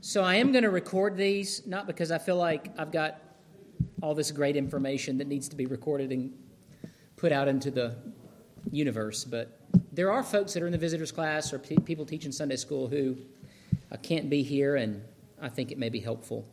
[0.00, 3.20] So I am going to record these, not because I feel like I've got
[4.02, 6.32] all this great information that needs to be recorded and
[7.16, 7.96] put out into the
[8.70, 9.58] universe, but
[9.92, 12.88] there are folks that are in the visitors class or pe- people teaching Sunday school
[12.88, 13.16] who
[13.90, 15.02] uh, can't be here, and
[15.40, 16.46] I think it may be helpful.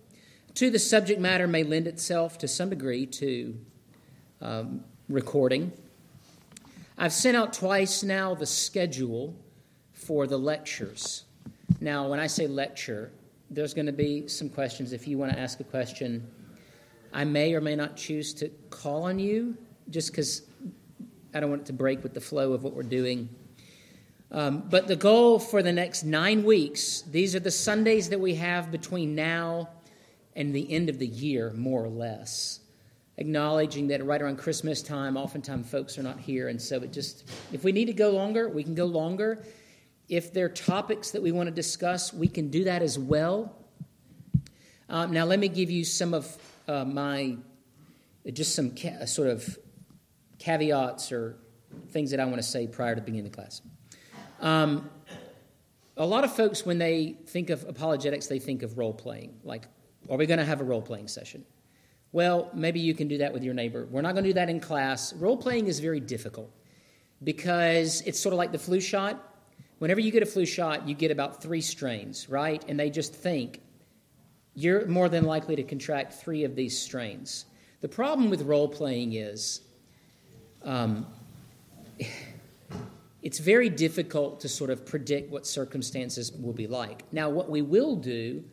[0.54, 3.58] Two, the subject matter may lend itself to some degree to
[4.42, 5.72] um, recording.
[6.98, 9.36] I've sent out twice now the schedule
[9.92, 11.26] for the lectures.
[11.82, 13.12] Now, when I say lecture,
[13.54, 14.94] there's going to be some questions.
[14.94, 16.28] If you want to ask a question,
[17.14, 19.56] I may or may not choose to call on you
[19.90, 20.42] just because
[21.34, 23.30] I don't want it to break with the flow of what we're doing.
[24.32, 28.34] Um, but the goal for the next nine weeks, these are the Sundays that we
[28.36, 29.70] have between now
[30.36, 32.60] and the end of the year, more or less.
[33.18, 36.48] Acknowledging that right around Christmas time, oftentimes folks are not here.
[36.48, 39.44] And so it just, if we need to go longer, we can go longer.
[40.14, 43.52] If there are topics that we want to discuss, we can do that as well.
[44.88, 47.36] Um, now, let me give you some of uh, my,
[48.32, 49.58] just some ca- sort of
[50.38, 51.38] caveats or
[51.90, 53.64] things that I want to say prior to beginning the class.
[54.40, 54.88] Um,
[55.98, 59.34] a lot of folks, when they think of apologetics, they think of role playing.
[59.44, 59.68] Like,
[60.12, 61.44] are we going to have a role playing session?
[62.12, 63.88] Well, maybe you can do that with your neighbor.
[63.90, 65.12] We're not going to do that in class.
[65.14, 66.52] Role playing is very difficult
[67.24, 69.32] because it's sort of like the flu shot.
[69.80, 72.64] Whenever you get a flu shot, you get about three strains, right?
[72.68, 73.62] And they just think
[74.56, 77.46] you're more than likely to contract three of these strains.
[77.82, 79.62] The problem with role playing is
[80.64, 81.06] um,
[83.22, 87.04] it's very difficult to sort of predict what circumstances will be like.
[87.12, 88.44] Now, what we will do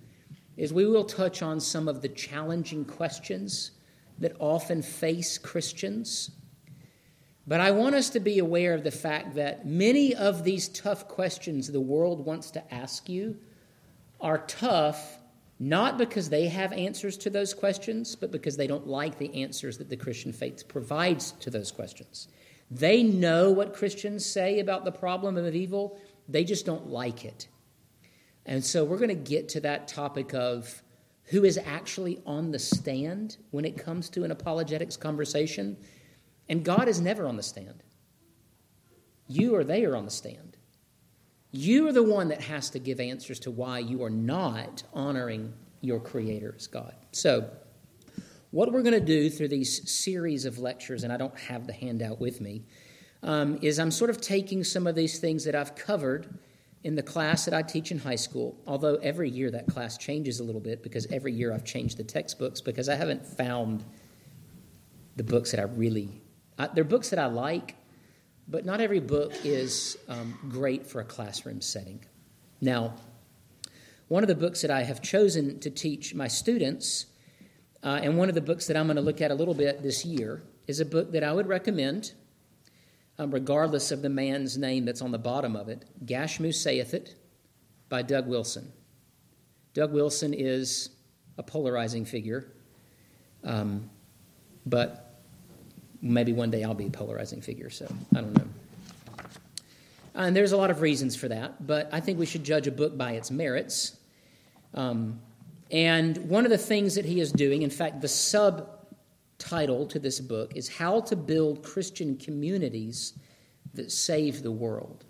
[0.57, 3.73] is we will touch on some of the challenging questions
[4.19, 6.31] that often face Christians.
[7.51, 11.09] But I want us to be aware of the fact that many of these tough
[11.09, 13.39] questions the world wants to ask you
[14.21, 15.19] are tough
[15.59, 19.79] not because they have answers to those questions, but because they don't like the answers
[19.79, 22.29] that the Christian faith provides to those questions.
[22.71, 27.49] They know what Christians say about the problem of evil, they just don't like it.
[28.47, 30.85] And so we're going to get to that topic of
[31.25, 35.77] who is actually on the stand when it comes to an apologetics conversation.
[36.51, 37.85] And God is never on the stand.
[39.29, 40.57] You or they are on the stand.
[41.53, 45.53] You are the one that has to give answers to why you are not honoring
[45.81, 46.95] your Creator as God.
[47.13, 47.49] So,
[48.51, 51.73] what we're going to do through these series of lectures, and I don't have the
[51.73, 52.65] handout with me,
[53.23, 56.37] um, is I'm sort of taking some of these things that I've covered
[56.83, 60.41] in the class that I teach in high school, although every year that class changes
[60.41, 63.85] a little bit because every year I've changed the textbooks because I haven't found
[65.15, 66.21] the books that I really.
[66.69, 67.77] They're books that I like,
[68.49, 72.05] but not every book is um, great for a classroom setting.
[72.61, 72.95] Now,
[74.09, 77.07] one of the books that I have chosen to teach my students,
[77.83, 79.83] uh, and one of the books that I'm going to look at a little bit
[79.83, 82.13] this year, is a book that I would recommend,
[83.19, 87.15] um, regardless of the man's name that's on the bottom of it Gashmu Saith It
[87.89, 88.73] by Doug Wilson.
[89.75, 90.91] Doug Wilson is
[91.39, 92.53] a polarizing figure,
[93.45, 93.89] um,
[94.67, 95.10] but
[96.03, 98.45] maybe one day I'll be a polarizing figure, so I don't know.
[100.15, 102.73] And there's a lot of reasons for that, but I think we should judge a
[102.73, 103.97] book by its merits.
[104.75, 105.21] Um,
[105.71, 110.21] and one of the things that he is doing, in fact, the subtitle to this
[110.21, 113.15] book is How to Build Christian Communities
[113.75, 115.05] That Save the World.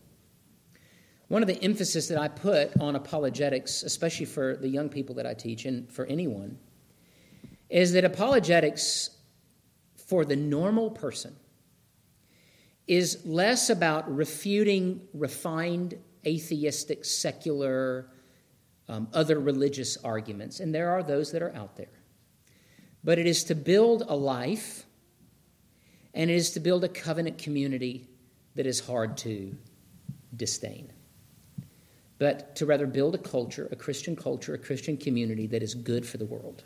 [1.29, 5.27] One of the emphasis that I put on apologetics, especially for the young people that
[5.27, 6.59] I teach and for anyone,
[7.71, 9.11] is that apologetics
[10.11, 11.37] for the normal person
[12.89, 15.95] is less about refuting refined,
[16.27, 18.09] atheistic, secular,
[18.89, 22.01] um, other religious arguments, and there are those that are out there.
[23.05, 24.85] But it is to build a life,
[26.13, 28.09] and it is to build a covenant community
[28.57, 29.57] that is hard to
[30.37, 30.93] disdain.
[32.19, 36.05] But to rather build a culture, a Christian culture, a Christian community that is good
[36.05, 36.65] for the world.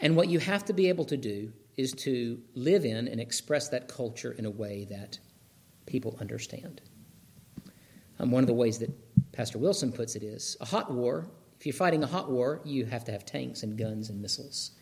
[0.00, 3.68] And what you have to be able to do is to live in and express
[3.68, 5.18] that culture in a way that
[5.86, 6.80] people understand.
[8.18, 8.90] Um, one of the ways that
[9.32, 11.26] Pastor Wilson puts it is a hot war,
[11.58, 14.72] if you're fighting a hot war, you have to have tanks and guns and missiles.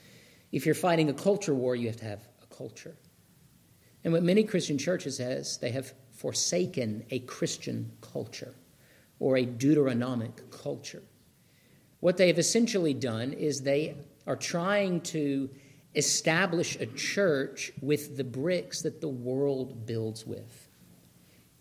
[0.53, 2.97] If you're fighting a culture war, you have to have a culture.
[4.05, 8.55] And what many Christian churches has, they have forsaken a Christian culture
[9.19, 11.03] or a Deuteronomic culture.
[12.01, 13.97] What they have essentially done is they
[14.29, 15.51] are trying to
[15.97, 20.69] establish a church with the bricks that the world builds with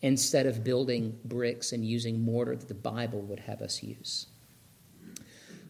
[0.01, 4.27] instead of building bricks and using mortar that the Bible would have us use.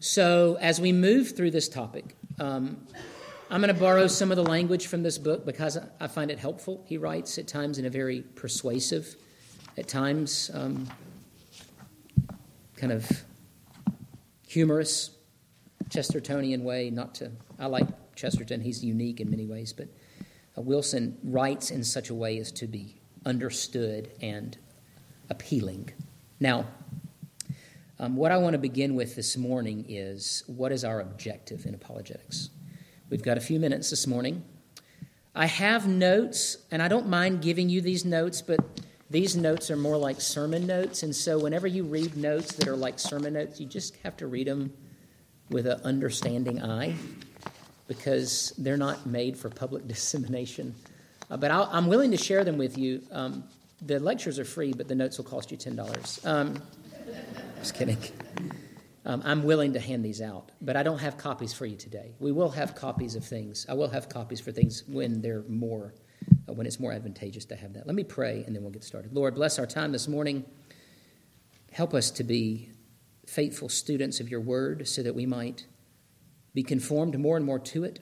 [0.00, 2.86] So, as we move through this topic, um,
[3.50, 6.38] I'm going to borrow some of the language from this book because I find it
[6.38, 6.84] helpful.
[6.86, 9.16] He writes at times in a very persuasive,
[9.76, 10.88] at times um,
[12.76, 13.08] kind of
[14.46, 15.17] humorous,
[15.88, 16.90] Chestertonian way.
[16.90, 19.88] Not to, I like Chesterton, he's unique in many ways, but
[20.56, 24.58] uh, Wilson writes in such a way as to be understood and
[25.30, 25.90] appealing.
[26.40, 26.66] Now,
[28.00, 31.74] um, what I want to begin with this morning is what is our objective in
[31.74, 32.50] apologetics?
[33.10, 34.44] We've got a few minutes this morning.
[35.34, 38.60] I have notes, and I don't mind giving you these notes, but
[39.10, 41.02] these notes are more like sermon notes.
[41.02, 44.26] And so, whenever you read notes that are like sermon notes, you just have to
[44.26, 44.72] read them
[45.50, 46.94] with an understanding eye
[47.86, 50.74] because they're not made for public dissemination.
[51.30, 53.02] Uh, but i am willing to share them with you.
[53.12, 53.44] Um,
[53.82, 56.26] the lectures are free, but the notes will cost you $10.
[56.26, 56.60] Um,
[57.58, 57.98] just kidding.
[59.04, 62.12] Um, I'm willing to hand these out, but I don't have copies for you today.
[62.18, 63.64] We will have copies of things.
[63.68, 65.94] I will have copies for things when they're more,
[66.48, 67.86] uh, when it's more advantageous to have that.
[67.86, 69.14] Let me pray, and then we'll get started.
[69.14, 70.44] Lord, bless our time this morning.
[71.72, 72.70] Help us to be
[73.28, 75.66] faithful students of your word so that we might
[76.54, 78.00] be conformed more and more to it.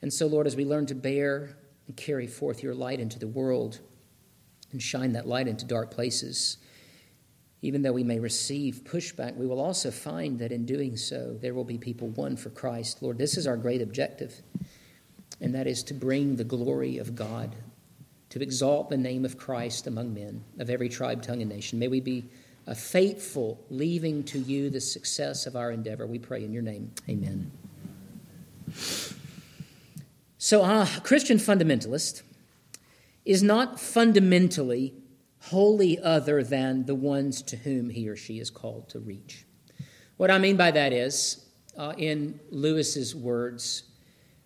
[0.00, 1.56] And so, Lord, as we learn to bear
[1.88, 3.80] and carry forth your light into the world
[4.70, 6.58] and shine that light into dark places,
[7.62, 11.52] even though we may receive pushback, we will also find that in doing so, there
[11.52, 13.02] will be people won for Christ.
[13.02, 14.40] Lord, this is our great objective,
[15.40, 17.56] and that is to bring the glory of God,
[18.30, 21.78] to exalt the name of Christ among men of every tribe, tongue, and nation.
[21.80, 22.30] May we be
[22.70, 26.06] uh, faithful, leaving to you the success of our endeavor.
[26.06, 26.92] We pray in your name.
[27.08, 27.50] Amen.
[30.38, 32.22] So, a Christian fundamentalist
[33.24, 34.94] is not fundamentally
[35.40, 39.44] wholly other than the ones to whom he or she is called to reach.
[40.16, 41.44] What I mean by that is,
[41.76, 43.82] uh, in Lewis's words,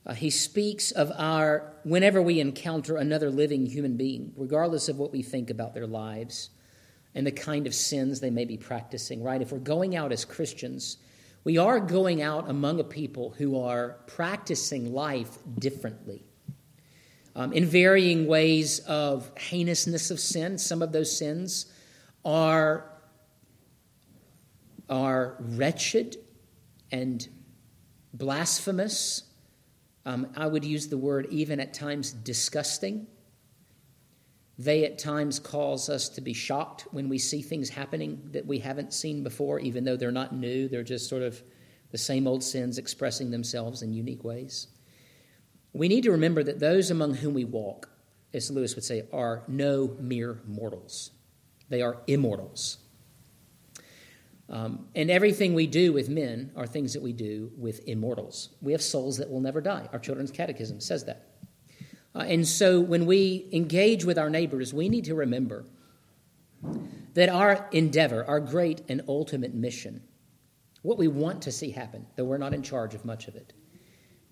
[0.07, 5.13] uh, he speaks of our, whenever we encounter another living human being, regardless of what
[5.13, 6.51] we think about their lives
[7.15, 9.41] and the kind of sins they may be practicing, right?
[9.41, 10.99] If we're going out as Christians,
[11.45, 16.25] we are going out among a people who are practicing life differently
[17.37, 20.59] um, in varying ways of heinousness of sin.
[20.59, 21.67] Some of those sins
[22.25, 22.91] are,
[24.89, 26.17] are wretched
[26.91, 27.29] and
[28.13, 29.25] blasphemous.
[30.07, 33.07] Um, I would use the word even at times disgusting.
[34.59, 38.59] They at times cause us to be shocked when we see things happening that we
[38.59, 40.69] haven't seen before, even though they're not new.
[40.69, 41.43] They're just sort of
[41.91, 44.69] the same old sins expressing themselves in unique ways.
[45.73, 47.89] We need to remember that those among whom we walk,
[48.33, 51.11] as Lewis would say, are no mere mortals.
[51.69, 52.79] They are immortals.
[54.49, 58.51] Um, and everything we do with men are things that we do with immortals.
[58.61, 59.89] We have souls that will never die.
[59.93, 61.34] Our children's catechism says that.
[62.15, 65.65] Uh, and so when we engage with our neighbors, we need to remember
[67.15, 70.03] that our endeavor, our great and ultimate mission,
[70.83, 73.53] what we want to see happen, though we're not in charge of much of it,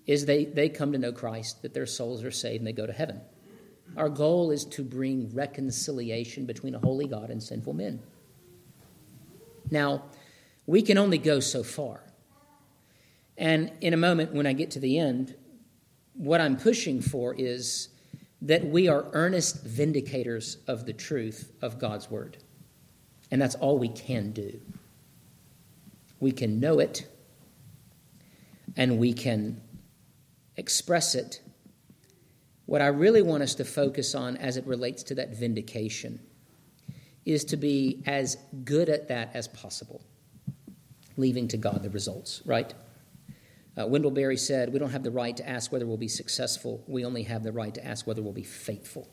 [0.07, 2.87] is they, they come to know Christ, that their souls are saved, and they go
[2.87, 3.21] to heaven.
[3.97, 8.01] Our goal is to bring reconciliation between a holy God and sinful men.
[9.71, 10.05] Now,
[10.67, 12.03] we can only go so far.
[13.37, 15.35] And in a moment, when I get to the end,
[16.15, 17.89] what I'm pushing for is
[18.43, 22.39] that we are earnest vindicators of the truth of God's Word.
[23.31, 24.61] And that's all we can do.
[26.21, 27.07] We can know it,
[28.77, 29.61] and we can
[30.57, 31.41] express it,
[32.67, 36.21] what I really want us to focus on as it relates to that vindication
[37.25, 40.03] is to be as good at that as possible,
[41.17, 42.73] leaving to God the results, right?
[43.79, 46.85] Uh, Wendell Berry said, We don't have the right to ask whether we'll be successful,
[46.87, 49.09] we only have the right to ask whether we'll be faithful.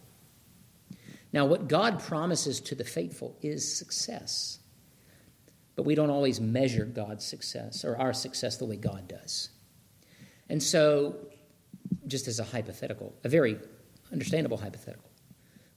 [1.31, 4.59] Now, what God promises to the faithful is success.
[5.75, 9.49] But we don't always measure God's success or our success the way God does.
[10.49, 11.15] And so,
[12.07, 13.57] just as a hypothetical, a very
[14.11, 15.09] understandable hypothetical,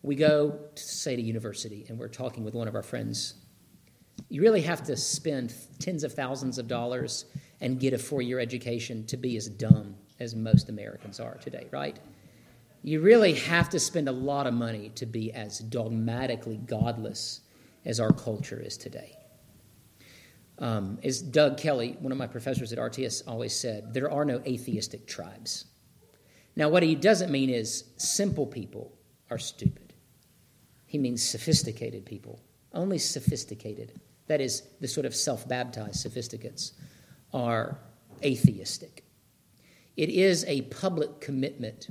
[0.03, 3.35] we go to say to university and we're talking with one of our friends.
[4.29, 7.27] You really have to spend tens of thousands of dollars
[7.63, 11.67] and get a four year education to be as dumb as most Americans are today,
[11.71, 11.99] right?
[12.83, 17.41] You really have to spend a lot of money to be as dogmatically godless
[17.85, 19.17] as our culture is today.
[20.59, 24.43] Um, as Doug Kelly, one of my professors at RTS, always said, there are no
[24.45, 25.67] atheistic tribes.
[26.57, 28.93] Now, what he doesn't mean is simple people
[29.31, 29.95] are stupid.
[30.87, 32.41] He means sophisticated people.
[32.75, 34.01] Only sophisticated.
[34.27, 36.73] that is, the sort of self baptized sophisticates,
[37.33, 37.79] are
[38.23, 39.05] atheistic.
[39.97, 41.89] It is a public commitment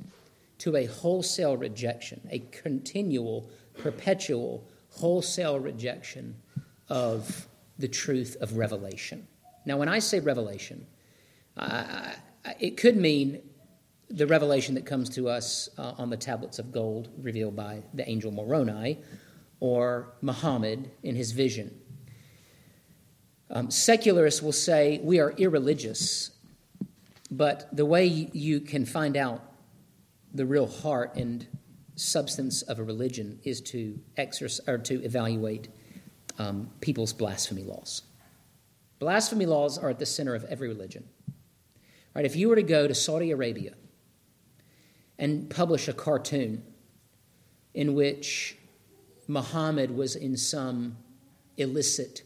[0.60, 6.36] to a wholesale rejection, a continual, perpetual, wholesale rejection
[6.89, 7.48] of
[7.79, 9.27] the truth of revelation.
[9.65, 10.86] Now, when I say revelation,
[11.57, 12.12] uh,
[12.60, 13.41] it could mean
[14.10, 18.07] the revelation that comes to us uh, on the tablets of gold revealed by the
[18.10, 19.00] angel Moroni
[19.60, 21.81] or Muhammad in his vision.
[23.53, 26.31] Um, secularists will say we are irreligious,
[27.29, 29.43] but the way you can find out
[30.34, 31.46] the real heart and
[31.96, 35.67] substance of a religion is to exercise or to evaluate
[36.39, 38.03] um, people's blasphemy laws.
[39.00, 41.03] Blasphemy laws are at the center of every religion.
[42.15, 42.24] Right?
[42.24, 43.74] If you were to go to Saudi Arabia
[45.20, 46.63] and publish a cartoon
[47.74, 48.58] in which
[49.27, 50.96] Muhammad was in some
[51.58, 52.24] illicit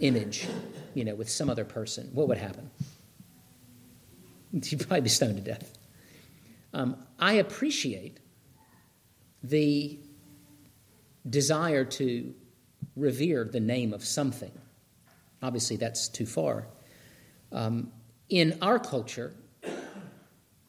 [0.00, 0.48] image,
[0.94, 2.70] you know, with some other person, what would happen?
[4.52, 5.78] You'd probably be stoned to death.
[6.72, 8.18] Um, I appreciate
[9.42, 9.98] the
[11.28, 12.34] desire to
[12.96, 14.52] revere the name of something.
[15.42, 16.66] Obviously, that's too far.
[17.52, 17.92] Um,
[18.28, 19.32] in our culture,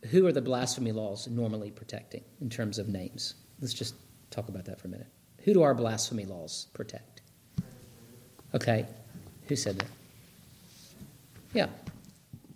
[0.10, 3.36] who are the blasphemy laws normally protecting in terms of names?
[3.60, 3.96] Let's just
[4.32, 5.08] talk about that for a minute.
[5.44, 7.22] Who do our blasphemy laws protect?
[8.54, 8.88] Okay,
[9.52, 9.88] who said that?
[11.54, 11.68] Yeah,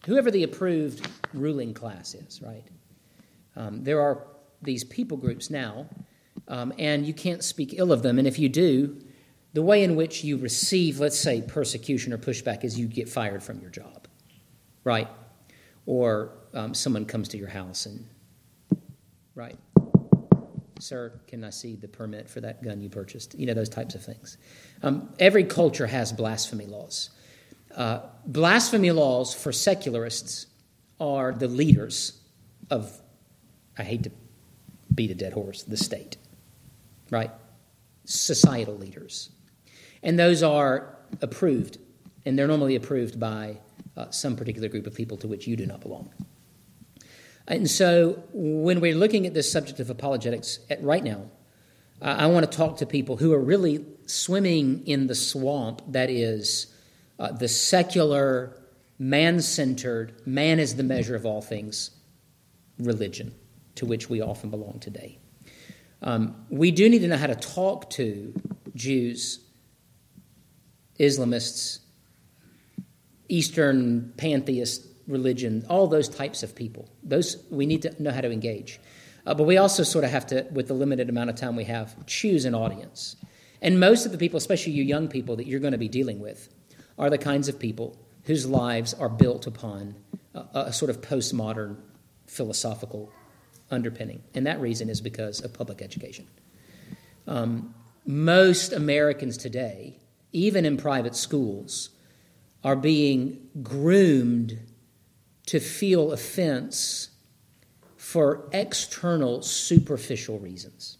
[0.05, 2.63] whoever the approved ruling class is, right?
[3.57, 4.25] Um, there are
[4.61, 5.87] these people groups now,
[6.47, 8.17] um, and you can't speak ill of them.
[8.17, 8.97] And if you do,
[9.51, 13.43] the way in which you receive, let's say, persecution or pushback is you get fired
[13.43, 14.07] from your job,
[14.85, 15.09] right?
[15.85, 18.07] Or um, someone comes to your house and,
[19.35, 19.57] right?
[20.79, 23.33] Sir, can I see the permit for that gun you purchased?
[23.35, 24.37] You know, those types of things.
[24.83, 27.11] Um, every culture has blasphemy laws.
[27.75, 30.47] Uh, blasphemy laws for secularists
[30.99, 32.21] are the leaders
[32.69, 33.01] of,
[33.77, 34.11] I hate to
[34.93, 36.17] beat a dead horse, the state,
[37.09, 37.31] right?
[38.05, 39.29] Societal leaders.
[40.03, 41.79] And those are approved,
[42.25, 43.57] and they're normally approved by
[43.97, 46.09] uh, some particular group of people to which you do not belong.
[47.47, 51.29] And so, when we're looking at this subject of apologetics at, right now,
[52.01, 56.09] uh, I want to talk to people who are really swimming in the swamp that
[56.09, 56.73] is
[57.19, 58.59] uh, the secular,
[58.97, 61.91] man centered, man is the measure of all things
[62.79, 63.33] religion
[63.75, 65.19] to which we often belong today.
[66.01, 68.33] Um, we do need to know how to talk to
[68.75, 69.39] Jews,
[70.99, 71.79] Islamists,
[73.29, 76.89] Eastern pantheist religion, all those types of people.
[77.03, 78.79] Those we need to know how to engage.
[79.25, 81.63] Uh, but we also sort of have to, with the limited amount of time we
[81.63, 83.15] have, choose an audience.
[83.61, 86.19] And most of the people, especially you young people that you're going to be dealing
[86.19, 86.49] with,
[86.97, 89.95] are the kinds of people whose lives are built upon
[90.33, 91.77] a, a sort of postmodern
[92.27, 93.11] philosophical
[93.71, 94.21] underpinning.
[94.33, 96.27] And that reason is because of public education.
[97.27, 97.73] Um,
[98.05, 99.99] most Americans today,
[100.31, 101.89] even in private schools,
[102.63, 104.59] are being groomed
[105.47, 107.09] to feel offense
[107.97, 110.97] for external, superficial reasons.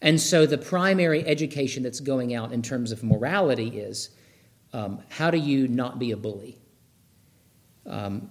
[0.00, 4.10] And so the primary education that's going out in terms of morality is
[4.72, 6.58] um, how do you not be a bully?
[7.86, 8.30] Um,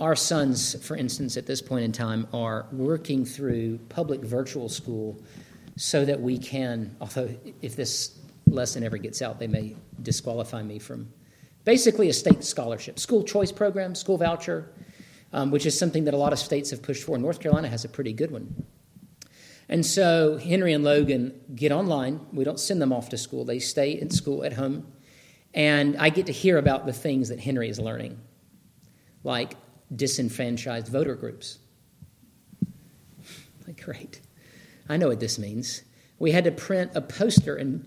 [0.00, 5.20] our sons, for instance, at this point in time, are working through public virtual school
[5.76, 7.28] so that we can, although
[7.62, 11.08] if this lesson ever gets out, they may disqualify me from
[11.66, 14.72] basically a state scholarship, school choice program, school voucher,
[15.34, 17.18] um, which is something that a lot of states have pushed for.
[17.18, 18.64] North Carolina has a pretty good one.
[19.68, 22.24] And so Henry and Logan get online.
[22.32, 24.90] We don't send them off to school, they stay in school at home
[25.56, 28.20] and I get to hear about the things that Henry is learning,
[29.24, 29.54] like
[29.94, 31.58] disenfranchised voter groups.
[33.66, 34.20] Like, great.
[34.88, 35.82] I know what this means.
[36.20, 37.84] We had to print a poster, and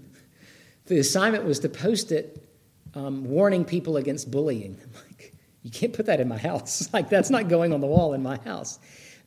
[0.87, 2.48] the assignment was to post it
[2.93, 4.79] um, warning people against bullying.
[4.81, 6.89] I'm like, you can't put that in my house.
[6.93, 8.79] Like, that's not going on the wall in my house.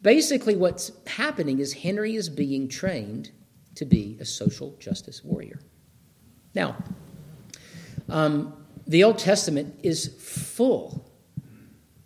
[0.02, 3.30] Basically, what's happening is Henry is being trained
[3.76, 5.60] to be a social justice warrior.
[6.54, 6.76] Now,
[8.08, 8.52] um,
[8.86, 11.08] the Old Testament is full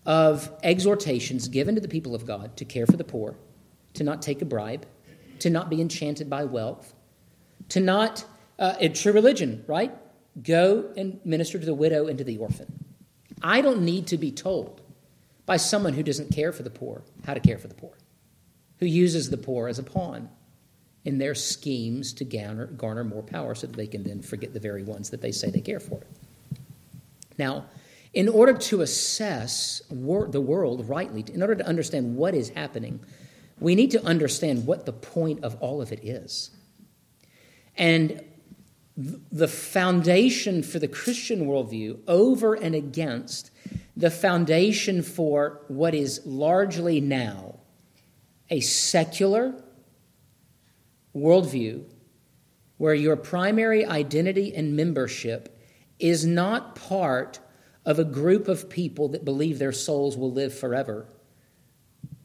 [0.04, 3.36] of exhortations given to the people of God to care for the poor,
[3.94, 4.86] to not take a bribe,
[5.40, 6.94] to not be enchanted by wealth,
[7.70, 8.24] to not,
[8.58, 9.92] uh, a true religion, right?
[10.42, 12.84] Go and minister to the widow and to the orphan.
[13.42, 14.80] I don't need to be told
[15.46, 17.92] by someone who doesn't care for the poor how to care for the poor,
[18.78, 20.28] who uses the poor as a pawn
[21.04, 24.60] in their schemes to garner, garner more power so that they can then forget the
[24.60, 26.02] very ones that they say they care for.
[27.38, 27.66] Now,
[28.12, 32.98] in order to assess wor- the world rightly, in order to understand what is happening,
[33.60, 36.50] we need to understand what the point of all of it is.
[37.76, 38.22] And
[38.96, 43.50] the foundation for the Christian worldview over and against
[43.96, 47.56] the foundation for what is largely now
[48.48, 49.54] a secular
[51.14, 51.84] worldview
[52.78, 55.58] where your primary identity and membership
[55.98, 57.38] is not part
[57.84, 61.06] of a group of people that believe their souls will live forever,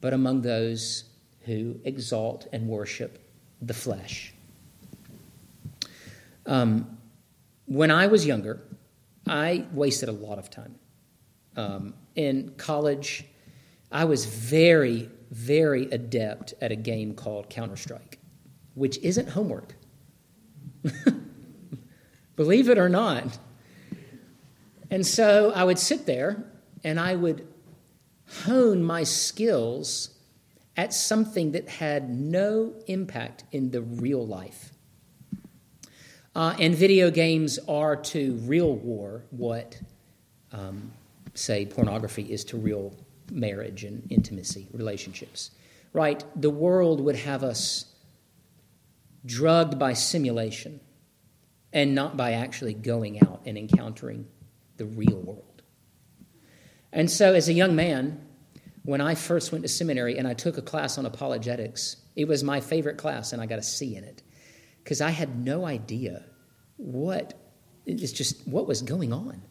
[0.01, 1.05] but among those
[1.41, 3.19] who exalt and worship
[3.61, 4.33] the flesh.
[6.45, 6.97] Um,
[7.65, 8.61] when I was younger,
[9.27, 10.75] I wasted a lot of time.
[11.55, 13.25] Um, in college,
[13.91, 18.19] I was very, very adept at a game called Counter Strike,
[18.73, 19.75] which isn't homework.
[22.35, 23.37] Believe it or not.
[24.89, 26.43] And so I would sit there
[26.83, 27.47] and I would
[28.43, 30.09] hone my skills
[30.77, 34.71] at something that had no impact in the real life.
[36.33, 39.77] Uh, and video games are to real war what,
[40.53, 40.91] um,
[41.33, 42.95] say, pornography is to real
[43.29, 45.51] marriage and intimacy, relationships.
[45.93, 46.23] Right?
[46.39, 47.85] The world would have us
[49.25, 50.79] drugged by simulation
[51.73, 54.25] and not by actually going out and encountering
[54.77, 55.61] the real world.
[56.93, 58.25] And so, as a young man,
[58.83, 62.43] when I first went to seminary and I took a class on apologetics, it was
[62.43, 64.23] my favorite class, and I got a C in it
[64.83, 66.23] because I had no idea
[66.77, 67.33] what
[67.85, 69.41] it's just what was going on.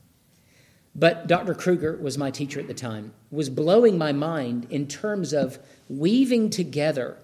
[0.95, 1.55] But Dr.
[1.55, 5.59] Kruger was my teacher at the time, was blowing my mind in terms of
[5.89, 7.19] weaving together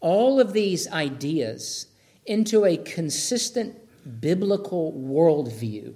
[0.00, 1.88] all of these ideas
[2.24, 3.76] into a consistent
[4.20, 5.94] biblical worldview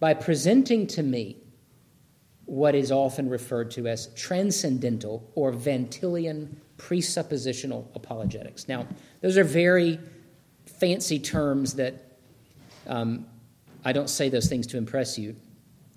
[0.00, 1.36] by presenting to me
[2.46, 8.66] what is often referred to as transcendental or Van Tillian presuppositional apologetics.
[8.66, 8.88] Now,
[9.20, 10.00] those are very
[10.80, 11.94] fancy terms that
[12.86, 13.26] um,
[13.84, 15.36] I don't say those things to impress you.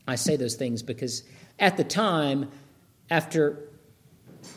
[0.08, 1.24] I say those things because
[1.60, 2.52] at the time,
[3.10, 3.70] after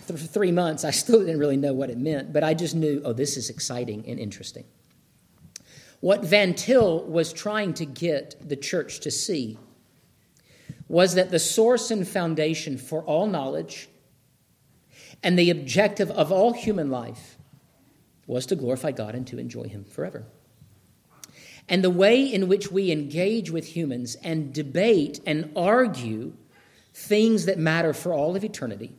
[0.09, 3.01] th- three months, I still didn't really know what it meant, but I just knew,
[3.05, 4.65] oh, this is exciting and interesting.
[6.01, 9.59] What Van Til was trying to get the church to see
[10.89, 13.89] was that the source and foundation for all knowledge
[15.23, 17.36] and the objective of all human life
[18.27, 20.25] was to glorify God and to enjoy Him forever.
[21.69, 26.35] And the way in which we engage with humans and debate and argue
[26.95, 28.95] things that matter for all of eternity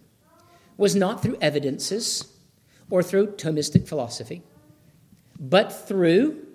[0.76, 2.34] was not through evidences
[2.90, 4.44] or through Thomistic philosophy,
[5.40, 6.46] but through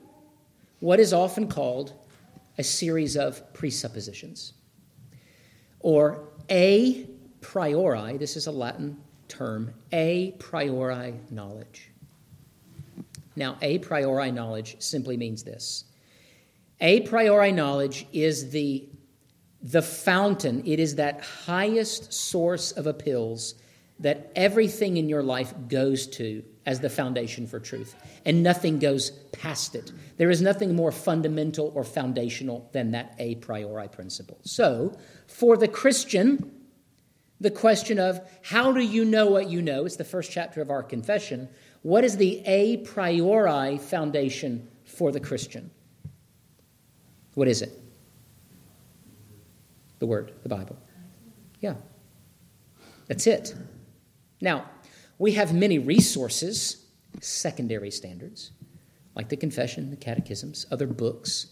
[0.81, 1.93] what is often called
[2.59, 4.53] a series of presuppositions
[5.81, 7.07] or a
[7.41, 11.91] priori, this is a Latin term, a priori knowledge.
[13.37, 15.85] Now, a priori knowledge simply means this
[16.81, 18.88] a priori knowledge is the,
[19.62, 23.55] the fountain, it is that highest source of appeals
[24.01, 29.11] that everything in your life goes to as the foundation for truth, and nothing goes
[29.33, 29.92] past it.
[30.16, 34.38] There is nothing more fundamental or foundational than that a priori principle.
[34.42, 36.51] So, for the Christian,
[37.40, 39.85] the question of how do you know what you know?
[39.85, 41.49] It's the first chapter of our confession.
[41.83, 45.71] What is the a priori foundation for the Christian?
[47.35, 47.73] What is it?
[49.99, 50.77] The Word, the Bible.
[51.61, 51.75] Yeah.
[53.07, 53.55] That's it.
[54.40, 54.68] Now,
[55.18, 56.85] we have many resources,
[57.21, 58.53] secondary standards,
[59.14, 61.49] like the Confession, the Catechisms, other books,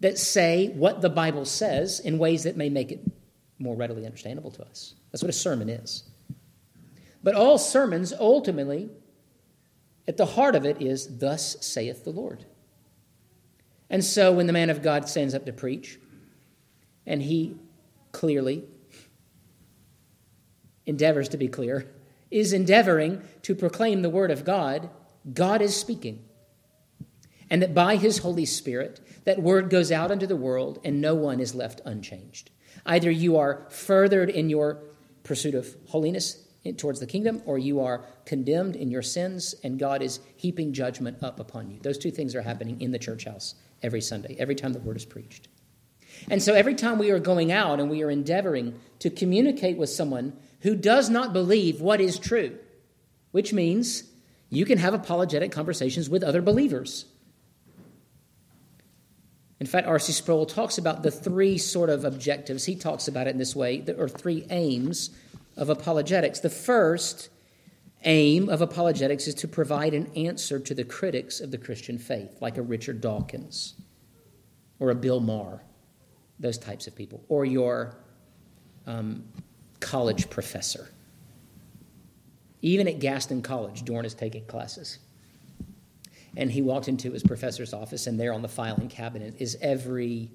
[0.00, 3.00] that say what the Bible says in ways that may make it
[3.58, 4.94] more readily understandable to us.
[5.10, 6.04] That's what a sermon is.
[7.22, 8.90] But all sermons ultimately,
[10.08, 12.46] at the heart of it, is, Thus saith the Lord.
[13.90, 15.98] And so when the man of God stands up to preach,
[17.06, 17.56] and he
[18.10, 18.64] clearly
[20.86, 21.86] endeavors to be clear,
[22.30, 24.88] is endeavoring to proclaim the word of God,
[25.32, 26.24] God is speaking.
[27.50, 31.14] And that by his Holy Spirit, that word goes out into the world and no
[31.14, 32.50] one is left unchanged.
[32.86, 34.82] Either you are furthered in your
[35.22, 40.02] pursuit of holiness towards the kingdom, or you are condemned in your sins and God
[40.02, 41.78] is heaping judgment up upon you.
[41.80, 44.96] Those two things are happening in the church house every Sunday, every time the word
[44.96, 45.48] is preached.
[46.28, 49.88] And so every time we are going out and we are endeavoring to communicate with
[49.88, 52.58] someone who does not believe what is true,
[53.30, 54.04] which means
[54.50, 57.04] You can have apologetic conversations with other believers.
[59.60, 60.12] In fact, R.C.
[60.12, 62.64] Sproul talks about the three sort of objectives.
[62.64, 65.10] He talks about it in this way, or three aims
[65.58, 66.40] of apologetics.
[66.40, 67.28] The first
[68.04, 72.38] aim of apologetics is to provide an answer to the critics of the Christian faith,
[72.40, 73.74] like a Richard Dawkins
[74.78, 75.62] or a Bill Maher,
[76.38, 77.96] those types of people, or your
[78.86, 79.24] um,
[79.80, 80.88] college professor.
[82.62, 84.98] Even at Gaston College, Dorn is taking classes.
[86.36, 90.30] And he walked into his professor's office, and there on the filing cabinet is every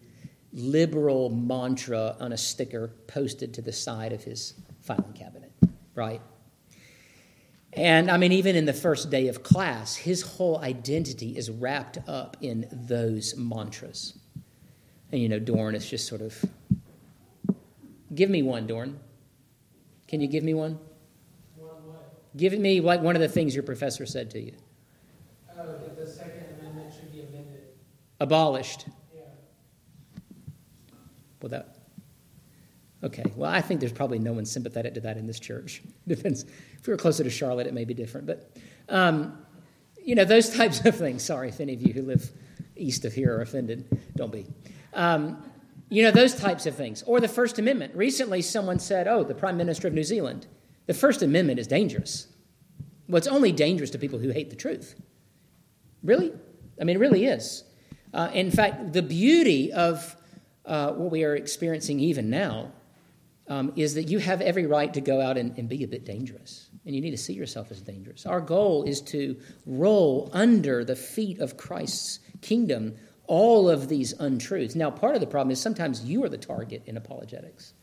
[0.53, 5.51] liberal mantra on a sticker posted to the side of his filing cabinet,
[5.95, 6.21] right?
[7.73, 11.97] And I mean, even in the first day of class, his whole identity is wrapped
[12.07, 14.17] up in those mantras.
[15.11, 16.45] And you know, Dorn is just sort of,
[18.13, 18.99] give me one, Dorn.
[20.07, 20.77] Can you give me one?
[22.35, 24.53] Give me like one of the things your professor said to you.
[25.55, 27.61] Oh, that the Second Amendment should be amended.
[28.19, 28.85] Abolished.
[31.43, 31.75] Well, that.
[33.03, 33.25] Okay.
[33.35, 35.81] Well, I think there's probably no one sympathetic to that in this church.
[36.07, 36.45] Depends.
[36.79, 38.25] If we were closer to Charlotte, it may be different.
[38.25, 38.49] But,
[38.87, 39.37] um,
[40.01, 41.21] you know, those types of things.
[41.21, 42.31] Sorry if any of you who live
[42.77, 43.85] east of here are offended.
[44.15, 44.47] Don't be.
[44.93, 45.43] Um,
[45.89, 47.03] you know, those types of things.
[47.03, 47.93] Or the First Amendment.
[47.93, 50.47] Recently, someone said, oh, the Prime Minister of New Zealand
[50.85, 52.27] the First Amendment is dangerous.
[53.07, 54.95] Well, it's only dangerous to people who hate the truth.
[56.03, 56.33] Really?
[56.79, 57.63] I mean, it really is.
[58.13, 60.15] Uh, in fact, the beauty of
[60.65, 62.71] uh, what we are experiencing even now
[63.47, 66.05] um, is that you have every right to go out and, and be a bit
[66.05, 66.69] dangerous.
[66.85, 68.25] And you need to see yourself as dangerous.
[68.25, 72.95] Our goal is to roll under the feet of Christ's kingdom
[73.25, 74.75] all of these untruths.
[74.75, 77.73] Now, part of the problem is sometimes you are the target in apologetics.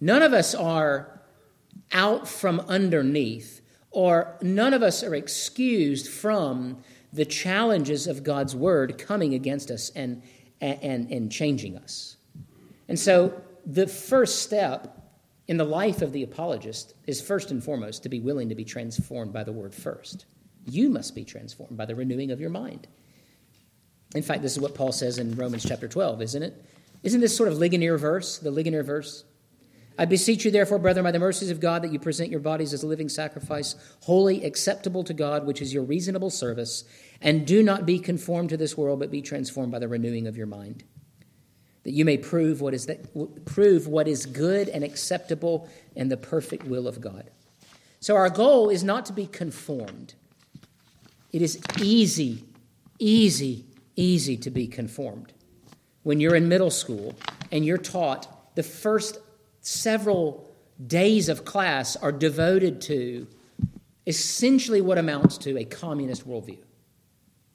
[0.00, 1.20] None of us are
[1.92, 3.60] out from underneath,
[3.90, 6.78] or none of us are excused from
[7.12, 10.22] the challenges of God's word coming against us and,
[10.60, 12.16] and, and changing us.
[12.88, 15.00] And so, the first step
[15.48, 18.64] in the life of the apologist is first and foremost to be willing to be
[18.64, 20.26] transformed by the word first.
[20.66, 22.86] You must be transformed by the renewing of your mind.
[24.14, 26.64] In fact, this is what Paul says in Romans chapter 12, isn't it?
[27.02, 29.24] Isn't this sort of Ligonier verse, the Ligonier verse?
[29.98, 32.72] I beseech you, therefore, brethren, by the mercies of God, that you present your bodies
[32.72, 36.84] as a living sacrifice, holy, acceptable to God, which is your reasonable service,
[37.20, 40.36] and do not be conformed to this world, but be transformed by the renewing of
[40.36, 40.84] your mind,
[41.84, 46.16] that you may prove what is that, prove what is good and acceptable and the
[46.16, 47.30] perfect will of God.
[48.00, 50.14] So our goal is not to be conformed.
[51.32, 52.44] It is easy,
[52.98, 55.32] easy, easy to be conformed.
[56.02, 57.14] When you're in middle school
[57.52, 59.18] and you're taught the first
[59.60, 60.50] several
[60.86, 63.26] days of class are devoted to
[64.06, 66.58] essentially what amounts to a communist worldview,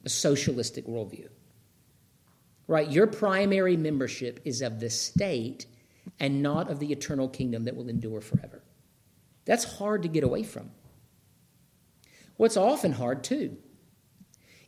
[0.06, 1.28] a socialistic worldview.
[2.66, 2.90] Right?
[2.90, 5.66] Your primary membership is of the state
[6.18, 8.62] and not of the eternal kingdom that will endure forever.
[9.44, 10.70] That's hard to get away from.
[12.38, 13.56] What's often hard, too,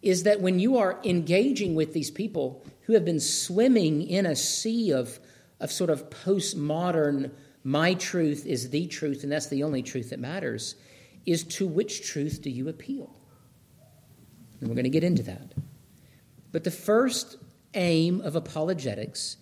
[0.03, 4.37] is that when you are engaging with these people who have been swimming in a
[4.37, 5.19] sea of
[5.61, 7.33] of sort of postmodern,
[7.65, 10.77] my truth is the truth and that's the only truth that matters,
[11.27, 13.15] is to which truth do you appeal?
[14.61, 15.53] And we're going to get into that.
[16.53, 17.37] But the first
[17.75, 19.37] aim of apologetics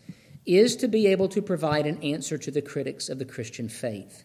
[0.44, 4.24] is to be able to provide an answer to the critics of the Christian faith.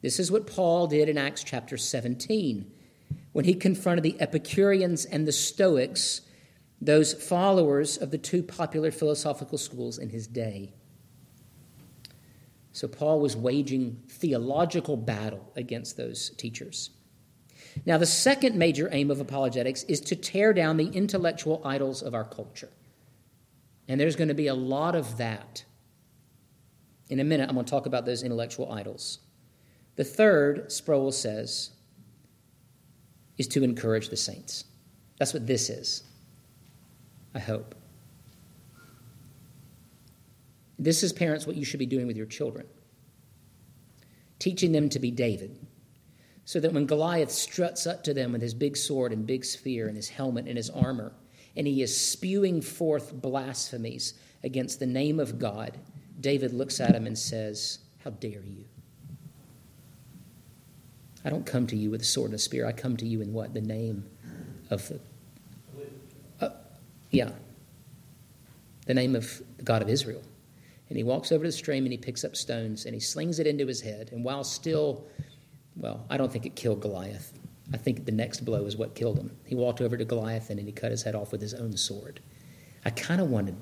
[0.00, 2.70] This is what Paul did in Acts chapter 17
[3.32, 6.22] when he confronted the Epicureans and the Stoics,
[6.80, 10.72] those followers of the two popular philosophical schools in his day.
[12.72, 16.90] So Paul was waging theological battle against those teachers.
[17.86, 22.14] Now, the second major aim of apologetics is to tear down the intellectual idols of
[22.14, 22.70] our culture.
[23.88, 25.64] And there's going to be a lot of that.
[27.08, 29.20] In a minute, I'm going to talk about those intellectual idols.
[29.96, 31.70] The third, Sproul says,
[33.38, 34.64] is to encourage the saints.
[35.18, 36.02] That's what this is,
[37.34, 37.74] I hope.
[40.78, 42.66] This is, parents, what you should be doing with your children
[44.38, 45.58] teaching them to be David,
[46.48, 49.86] so that when Goliath struts up to them with his big sword and big spear
[49.86, 51.12] and his helmet and his armor,
[51.54, 55.76] and he is spewing forth blasphemies against the name of God,
[56.22, 58.64] David looks at him and says, How dare you?
[61.22, 62.66] I don't come to you with a sword and a spear.
[62.66, 63.52] I come to you in what?
[63.52, 64.08] The name
[64.70, 65.00] of the.
[66.40, 66.48] Uh,
[67.10, 67.28] yeah.
[68.86, 70.22] The name of the God of Israel.
[70.88, 73.38] And he walks over to the stream and he picks up stones and he slings
[73.38, 74.08] it into his head.
[74.12, 75.06] And while still
[75.78, 77.32] well, I don't think it killed Goliath.
[77.72, 79.36] I think the next blow is what killed him.
[79.44, 82.20] He walked over to Goliath and he cut his head off with his own sword.
[82.84, 83.56] I kind of wanted,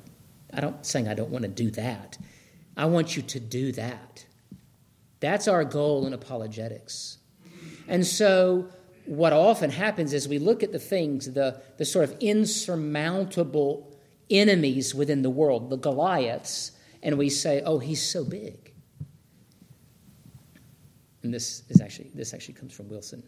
[0.52, 2.18] I don't saying I don't want to do that.
[2.76, 4.26] I want you to do that.
[5.20, 7.18] That's our goal in apologetics.
[7.88, 8.68] And so
[9.06, 13.96] what often happens is we look at the things, the, the sort of insurmountable
[14.30, 18.65] enemies within the world, the Goliaths, and we say, oh, he's so big.
[21.26, 23.20] And this is actually this actually comes from Wilson.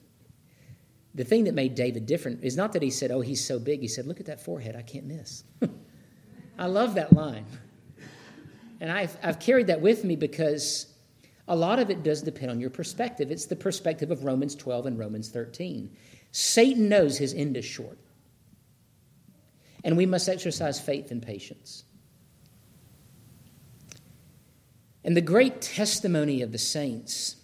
[1.17, 3.81] The thing that made David different is not that he said, Oh, he's so big.
[3.81, 5.43] He said, Look at that forehead, I can't miss.
[6.61, 7.45] I love that line.
[8.81, 10.95] And I've, I've carried that with me because
[11.49, 13.33] a lot of it does depend on your perspective.
[13.33, 15.91] It's the perspective of Romans 12 and Romans 13.
[16.31, 17.99] Satan knows his end is short.
[19.83, 21.83] And we must exercise faith and patience.
[25.03, 27.35] And the great testimony of the saints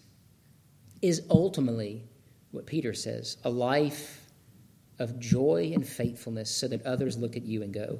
[1.04, 2.02] is ultimately
[2.50, 4.22] what Peter says a life
[4.98, 7.98] of joy and faithfulness so that others look at you and go,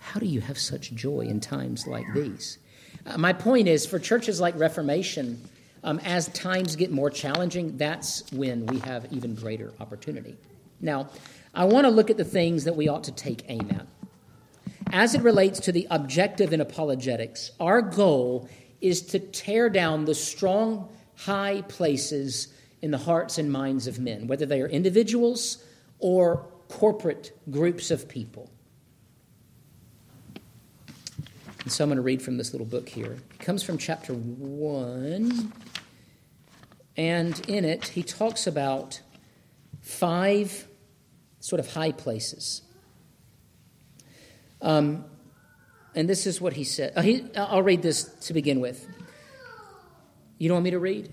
[0.00, 2.58] How do you have such joy in times like these?
[3.06, 5.40] Uh, my point is for churches like Reformation,
[5.84, 10.36] um, as times get more challenging, that's when we have even greater opportunity.
[10.80, 11.10] Now,
[11.54, 13.86] I want to look at the things that we ought to take aim at.
[14.92, 18.48] As it relates to the objective in apologetics, our goal
[18.80, 22.48] is to tear down the strong, high places
[22.82, 25.64] in the hearts and minds of men, whether they are individuals
[25.98, 28.50] or corporate groups of people.
[31.62, 33.12] And so I'm going to read from this little book here.
[33.12, 35.52] It comes from chapter 1.
[36.96, 39.00] And in it, he talks about
[39.80, 40.68] five
[41.40, 42.62] sort of high places.
[44.60, 45.04] Um,
[45.94, 46.92] and this is what he said.
[46.96, 48.86] Uh, he, I'll read this to begin with.
[50.38, 51.12] You don't want me to read?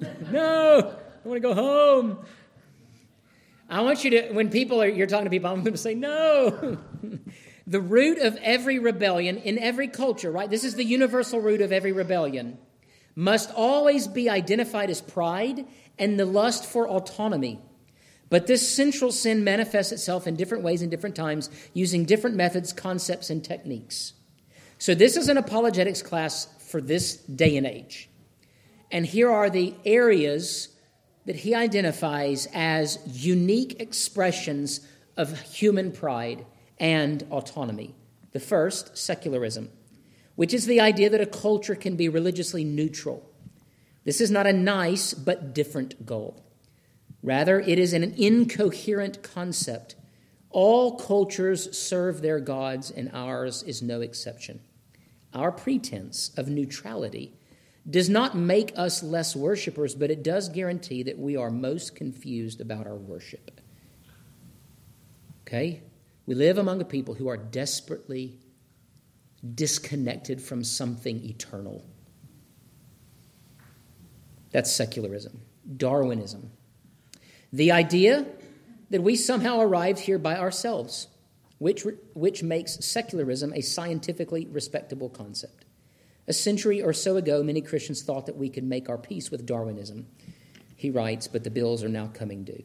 [0.30, 2.18] no, I want to go home.
[3.68, 5.94] I want you to, when people are, you're talking to people, I'm going to say,
[5.94, 6.78] no.
[7.66, 10.50] The root of every rebellion in every culture, right?
[10.50, 12.58] This is the universal root of every rebellion,
[13.16, 15.64] must always be identified as pride
[15.98, 17.60] and the lust for autonomy.
[18.28, 22.72] But this central sin manifests itself in different ways in different times using different methods,
[22.72, 24.12] concepts, and techniques.
[24.78, 28.10] So, this is an apologetics class for this day and age.
[28.90, 30.70] And here are the areas
[31.24, 34.80] that he identifies as unique expressions
[35.16, 36.44] of human pride
[36.80, 37.94] and autonomy.
[38.32, 39.70] The first, secularism,
[40.34, 43.24] which is the idea that a culture can be religiously neutral.
[44.02, 46.44] This is not a nice but different goal.
[47.22, 49.94] Rather, it is an incoherent concept.
[50.50, 54.58] All cultures serve their gods, and ours is no exception.
[55.34, 57.34] Our pretense of neutrality
[57.88, 62.60] does not make us less worshipers, but it does guarantee that we are most confused
[62.60, 63.60] about our worship.
[65.42, 65.82] Okay?
[66.26, 68.38] We live among a people who are desperately
[69.54, 71.84] disconnected from something eternal.
[74.52, 75.42] That's secularism,
[75.76, 76.50] Darwinism.
[77.52, 78.24] The idea
[78.90, 81.08] that we somehow arrived here by ourselves,
[81.58, 85.64] which, which makes secularism a scientifically respectable concept.
[86.26, 89.46] A century or so ago, many Christians thought that we could make our peace with
[89.46, 90.06] Darwinism.
[90.76, 92.62] He writes, but the bills are now coming due.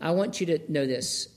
[0.00, 1.28] I want you to know this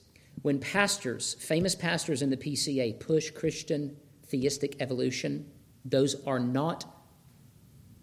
[0.42, 3.96] when pastors, famous pastors in the PCA, push Christian
[4.28, 5.46] theistic evolution,
[5.86, 6.86] those are not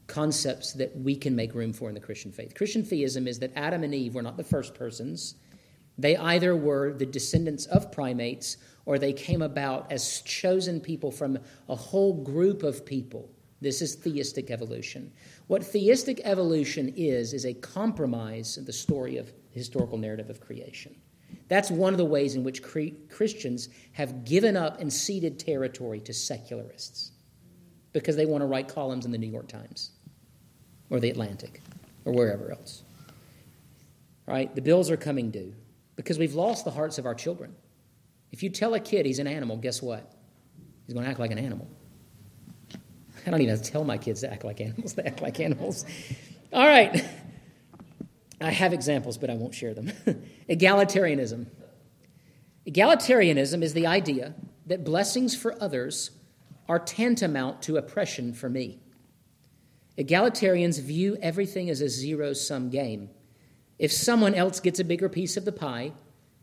[0.06, 2.54] concepts that we can make room for in the Christian faith.
[2.54, 5.34] Christian theism is that Adam and Eve were not the first persons.
[5.98, 8.56] They either were the descendants of primates
[8.86, 13.28] or they came about as chosen people from a whole group of people.
[13.60, 15.12] This is theistic evolution.
[15.48, 20.94] What theistic evolution is, is a compromise of the story of historical narrative of creation.
[21.48, 26.14] That's one of the ways in which Christians have given up and ceded territory to
[26.14, 27.10] secularists
[27.92, 29.90] because they want to write columns in the New York Times
[30.90, 31.60] or the Atlantic
[32.04, 32.82] or wherever else.
[34.26, 34.54] Right?
[34.54, 35.54] The bills are coming due
[35.98, 37.56] because we've lost the hearts of our children.
[38.30, 40.12] If you tell a kid he's an animal, guess what?
[40.86, 41.68] He's going to act like an animal.
[43.26, 45.40] I don't even have to tell my kids to act like animals, they act like
[45.40, 45.84] animals.
[46.52, 47.04] All right.
[48.40, 49.88] I have examples, but I won't share them.
[50.48, 51.46] Egalitarianism.
[52.64, 54.34] Egalitarianism is the idea
[54.66, 56.12] that blessings for others
[56.68, 58.78] are tantamount to oppression for me.
[59.98, 63.10] Egalitarians view everything as a zero sum game.
[63.78, 65.92] If someone else gets a bigger piece of the pie,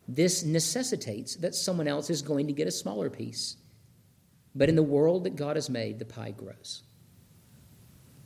[0.08, 3.58] this necessitates that someone else is going to get a smaller piece.
[4.54, 6.84] But in the world that God has made, the pie grows.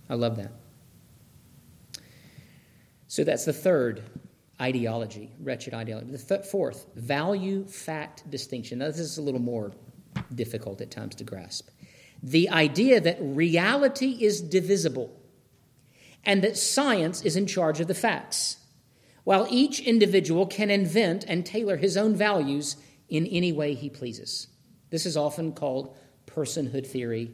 [0.10, 0.52] I love that.
[3.08, 4.04] So that's the third
[4.62, 6.12] ideology, wretched ideology.
[6.12, 8.80] The th- fourth, value fact distinction.
[8.80, 9.72] Now, this is a little more
[10.36, 11.70] difficult at times to grasp.
[12.22, 15.16] The idea that reality is divisible
[16.26, 18.58] and that science is in charge of the facts,
[19.24, 22.78] while each individual can invent and tailor his own values
[23.08, 24.48] in any way he pleases.
[24.90, 27.32] This is often called personhood theory.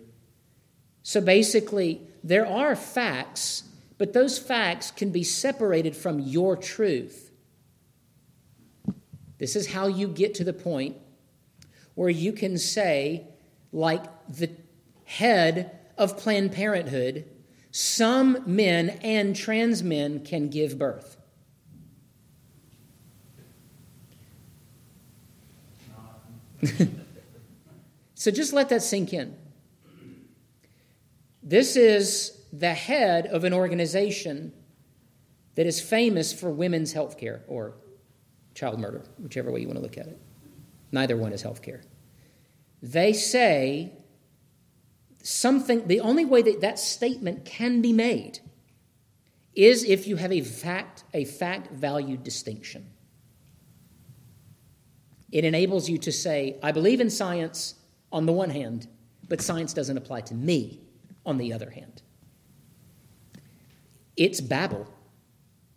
[1.03, 3.63] So basically, there are facts,
[3.97, 7.31] but those facts can be separated from your truth.
[9.37, 10.97] This is how you get to the point
[11.93, 13.27] where you can say,
[13.71, 14.49] like the
[15.03, 17.25] head of Planned Parenthood,
[17.71, 21.17] some men and trans men can give birth.
[28.15, 29.35] so just let that sink in.
[31.43, 34.53] This is the head of an organization
[35.55, 37.75] that is famous for women's health care or
[38.53, 40.19] child murder, whichever way you want to look at it.
[40.91, 41.81] Neither one is health care.
[42.81, 43.93] They say
[45.23, 48.39] something, the only way that that statement can be made
[49.53, 52.91] is if you have a fact, a fact value distinction.
[55.35, 57.75] It enables you to say, I believe in science
[58.09, 58.87] on the one hand,
[59.27, 60.79] but science doesn't apply to me
[61.25, 62.01] on the other hand.
[64.15, 64.87] It's Babel.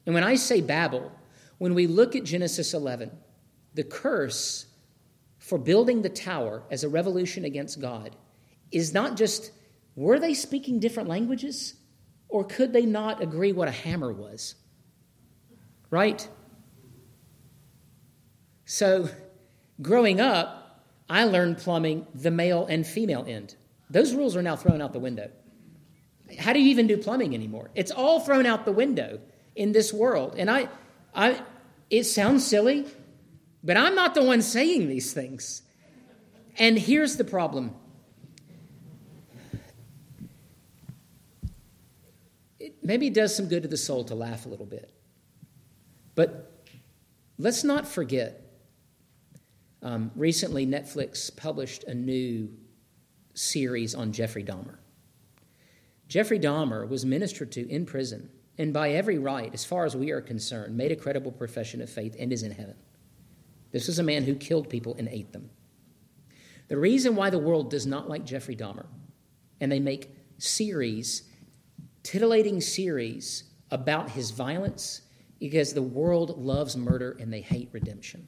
[0.07, 1.11] And when I say Babel,
[1.59, 3.11] when we look at Genesis 11,
[3.75, 4.67] the curse
[5.39, 8.15] for building the tower as a revolution against God
[8.71, 9.51] is not just
[9.97, 11.75] were they speaking different languages
[12.29, 14.55] or could they not agree what a hammer was?
[15.91, 16.29] Right?
[18.65, 19.09] So,
[19.81, 23.57] growing up, I learned plumbing the male and female end.
[23.91, 25.31] Those rules are now thrown out the window.
[26.39, 27.71] How do you even do plumbing anymore?
[27.75, 29.21] It's all thrown out the window
[29.57, 30.35] in this world.
[30.37, 30.69] And I,
[31.15, 31.41] I,
[31.89, 32.87] it sounds silly,
[33.65, 35.63] but I'm not the one saying these things.
[36.59, 37.75] And here's the problem
[42.61, 44.93] it maybe does some good to the soul to laugh a little bit.
[46.15, 46.53] But
[47.39, 48.48] let's not forget
[49.83, 52.51] um, recently, Netflix published a new
[53.35, 54.79] series on Jeffrey Dahmer.
[56.09, 60.11] Jeffrey Dahmer was ministered to in prison and by every right, as far as we
[60.11, 62.75] are concerned, made a credible profession of faith and is in heaven.
[63.71, 65.49] This is a man who killed people and ate them.
[66.67, 68.87] The reason why the world does not like Jeffrey Dahmer,
[69.61, 71.23] and they make series,
[72.03, 75.03] titillating series about his violence,
[75.39, 78.27] because the world loves murder and they hate redemption.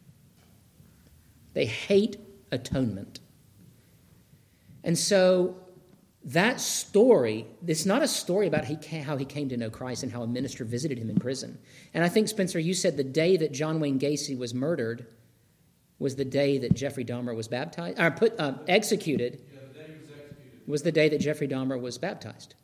[1.53, 2.17] They hate
[2.53, 3.21] atonement.
[4.85, 5.57] And so
[6.25, 10.23] that story, it's not a story about how he came to know Christ and how
[10.23, 11.59] a minister visited him in prison.
[11.95, 15.07] And I think, Spencer, you said the day that John Wayne Gacy was murdered
[15.99, 19.77] was the day that Jeffrey Dahmer was baptized, or put, uh, executed, yeah, the was
[19.77, 20.67] executed.
[20.67, 22.55] Was the day that Jeffrey Dahmer was baptized.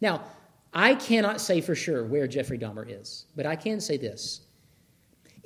[0.00, 0.24] Now,
[0.72, 4.45] I cannot say for sure where Jeffrey Dahmer is, but I can say this.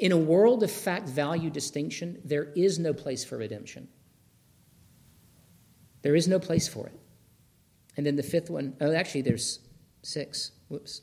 [0.00, 3.86] In a world of fact value distinction, there is no place for redemption.
[6.00, 6.98] There is no place for it.
[7.98, 9.58] And then the fifth one, oh, actually, there's
[10.02, 10.52] six.
[10.68, 11.02] Whoops.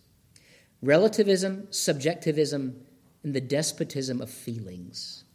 [0.82, 2.84] Relativism, subjectivism,
[3.24, 5.26] and the despotism of feelings.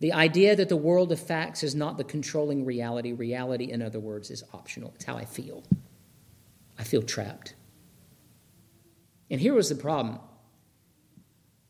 [0.00, 3.12] The idea that the world of facts is not the controlling reality.
[3.12, 4.92] Reality, in other words, is optional.
[4.96, 5.64] It's how I feel.
[6.78, 7.54] I feel trapped.
[9.30, 10.18] And here was the problem.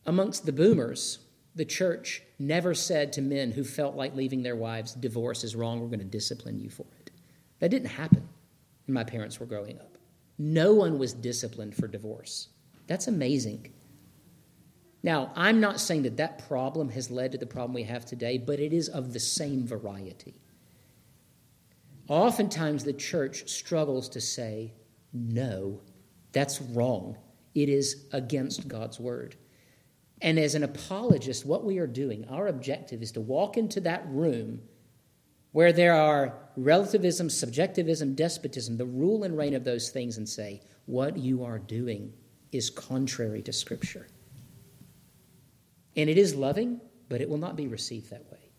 [0.07, 1.21] Amongst the boomers,
[1.55, 5.81] the church never said to men who felt like leaving their wives, divorce is wrong,
[5.81, 7.11] we're going to discipline you for it.
[7.61, 8.29] That didn't happen
[8.87, 9.97] when my parents were growing up.
[10.37, 12.49] No one was disciplined for divorce.
[12.87, 13.73] That's amazing.
[15.03, 18.39] Now, I'm not saying that that problem has led to the problem we have today,
[18.39, 20.35] but it is of the same variety.
[22.09, 24.73] Oftentimes, the church struggles to say,
[25.13, 25.81] no,
[26.33, 27.17] that's wrong.
[27.55, 29.37] It is against God's word.
[30.25, 34.07] And as an apologist, what we are doing, our objective is to walk into that
[34.09, 34.63] room
[35.53, 40.63] where there are relativism, subjectivism, despotism, the rule and reign of those things, and say,
[40.87, 42.15] what you are doing
[42.53, 44.09] is contrary to Scripture.
[45.95, 48.51] And it is loving, but it will not be received that way.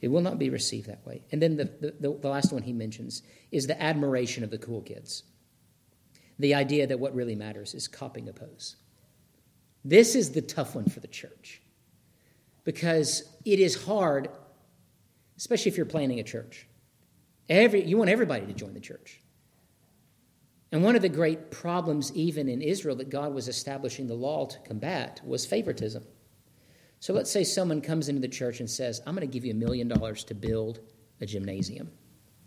[0.00, 1.22] It will not be received that way.
[1.30, 4.82] And then the, the, the, last one he mentions is the admiration of the cool
[4.82, 5.22] kids.
[6.40, 8.76] The idea that what really matters is copying a pose.
[9.88, 11.62] This is the tough one for the church
[12.64, 14.28] because it is hard
[15.36, 16.66] especially if you're planning a church.
[17.48, 19.20] Every, you want everybody to join the church.
[20.72, 24.46] And one of the great problems, even in Israel, that God was establishing the law
[24.46, 26.04] to combat was favoritism.
[26.98, 29.52] So let's say someone comes into the church and says, I'm going to give you
[29.52, 30.80] a million dollars to build
[31.20, 31.90] a gymnasium,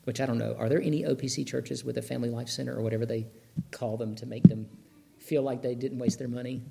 [0.04, 0.56] which I don't know.
[0.60, 3.28] Are there any OPC churches with a family life center or whatever they
[3.72, 4.68] call them to make them
[5.20, 6.64] feel like they didn't waste their money?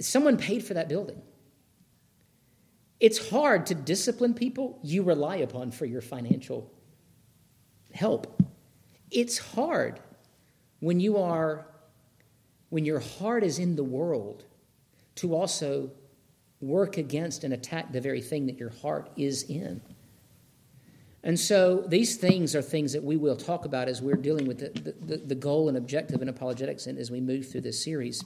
[0.00, 1.20] Someone paid for that building.
[3.00, 6.70] It's hard to discipline people you rely upon for your financial
[7.92, 8.42] help.
[9.10, 10.00] It's hard
[10.80, 11.66] when you are
[12.68, 14.44] when your heart is in the world
[15.16, 15.90] to also
[16.60, 19.80] work against and attack the very thing that your heart is in.
[21.22, 24.58] And so these things are things that we will talk about as we're dealing with
[24.58, 28.24] the, the, the goal and objective in apologetics and as we move through this series.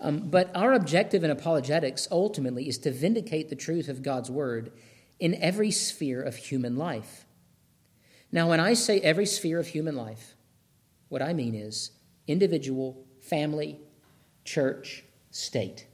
[0.00, 4.72] Um, but our objective in apologetics ultimately is to vindicate the truth of God's word
[5.18, 7.24] in every sphere of human life.
[8.30, 10.34] Now, when I say every sphere of human life,
[11.08, 11.92] what I mean is
[12.26, 13.80] individual, family,
[14.44, 15.86] church, state.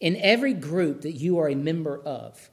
[0.00, 2.50] In every group that you are a member of,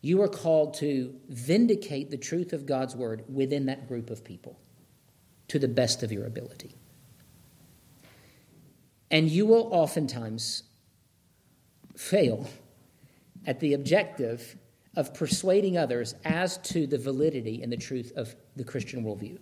[0.00, 4.58] you are called to vindicate the truth of God's word within that group of people
[5.48, 6.74] to the best of your ability.
[9.12, 10.64] And you will oftentimes
[11.94, 12.48] fail
[13.46, 14.56] at the objective
[14.96, 19.38] of persuading others as to the validity and the truth of the Christian worldview.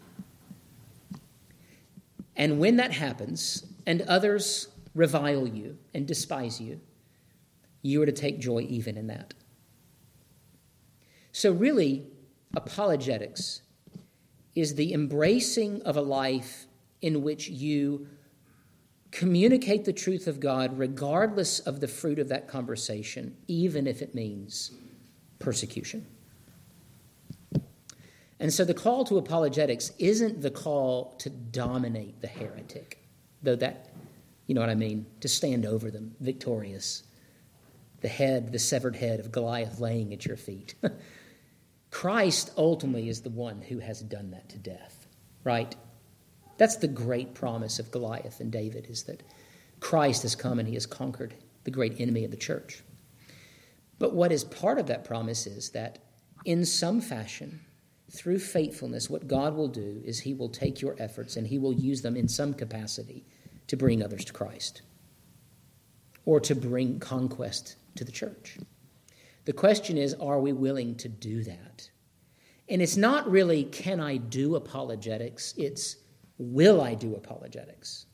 [2.37, 6.81] And when that happens, and others revile you and despise you,
[7.83, 9.35] you are to take joy even in that.
[11.33, 12.07] So, really,
[12.55, 13.63] apologetics
[14.55, 16.67] is the embracing of a life
[17.03, 18.09] in which you
[19.11, 24.15] communicate the truth of God regardless of the fruit of that conversation, even if it
[24.15, 24.71] means
[25.39, 26.07] persecution.
[28.39, 32.99] And so the call to apologetics isn't the call to dominate the heretic,
[33.43, 33.91] though that,
[34.47, 37.03] you know what I mean, to stand over them victorious.
[38.01, 40.75] The head, the severed head of Goliath laying at your feet.
[41.91, 45.07] Christ ultimately is the one who has done that to death,
[45.45, 45.75] right?
[46.61, 49.23] That's the great promise of Goliath and David is that
[49.81, 51.33] Christ has come and he has conquered
[51.65, 52.83] the great enemy of the church.
[53.99, 56.01] But what is part of that promise is that
[56.45, 57.61] in some fashion,
[58.11, 61.73] through faithfulness, what God will do is he will take your efforts and he will
[61.73, 63.25] use them in some capacity
[63.69, 64.83] to bring others to Christ
[66.27, 68.59] or to bring conquest to the church.
[69.47, 71.89] The question is, are we willing to do that?
[72.69, 75.55] And it's not really, can I do apologetics?
[75.57, 75.97] It's,
[76.41, 78.07] Will I do apologetics?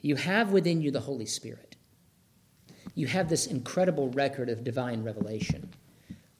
[0.00, 1.76] You have within you the Holy Spirit.
[2.96, 5.70] You have this incredible record of divine revelation.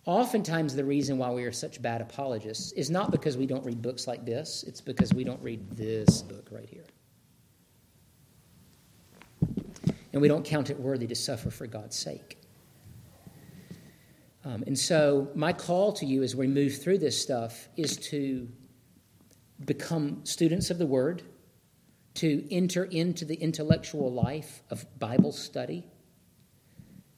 [0.07, 3.81] Oftentimes, the reason why we are such bad apologists is not because we don't read
[3.81, 6.87] books like this, it's because we don't read this book right here.
[10.13, 12.39] And we don't count it worthy to suffer for God's sake.
[14.45, 18.49] Um, and so, my call to you as we move through this stuff is to
[19.65, 21.23] become students of the Word,
[22.15, 25.85] to enter into the intellectual life of Bible study,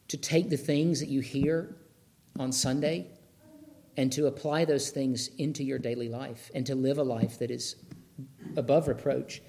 [0.08, 1.76] to take the things that you hear
[2.38, 3.06] on Sunday
[3.96, 7.50] and to apply those things into your daily life and to live a life that
[7.50, 7.76] is
[8.56, 9.42] above reproach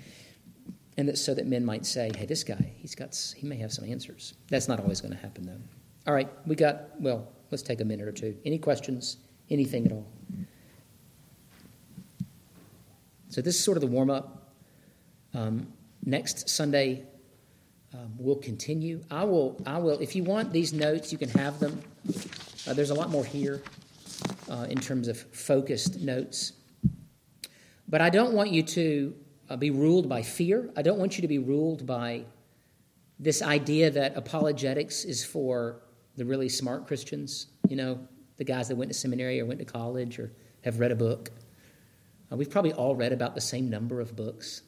[0.97, 3.71] and that so that men might say hey this guy he's got he may have
[3.71, 4.33] some answers.
[4.49, 5.59] That's not always going to happen though.
[6.07, 8.37] All right we got well let's take a minute or two.
[8.45, 9.17] Any questions?
[9.49, 10.07] Anything at all
[13.33, 14.53] So this is sort of the warm up.
[15.33, 15.73] Um,
[16.05, 17.03] next Sunday,
[17.91, 19.01] um, we'll continue.
[19.09, 19.59] I will.
[19.65, 19.97] I will.
[19.97, 21.81] If you want these notes, you can have them.
[22.67, 23.63] Uh, there's a lot more here
[24.51, 26.53] uh, in terms of focused notes.
[27.87, 29.15] But I don't want you to
[29.49, 30.69] uh, be ruled by fear.
[30.77, 32.25] I don't want you to be ruled by
[33.17, 35.81] this idea that apologetics is for
[36.17, 37.47] the really smart Christians.
[37.67, 37.99] You know,
[38.37, 40.31] the guys that went to seminary or went to college or
[40.63, 41.31] have read a book.
[42.33, 44.63] Uh, we've probably all read about the same number of books.